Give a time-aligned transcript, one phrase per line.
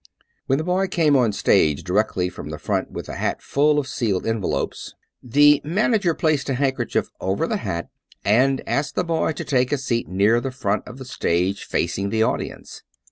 [0.47, 3.77] When the boy came on the stage directly from the front with the hat full
[3.77, 7.87] of sealed envelopes, the manager placed a handkerchief over the hat
[8.25, 12.09] and asked the boy to take a seat near the front of the stage facing
[12.09, 12.81] the audience.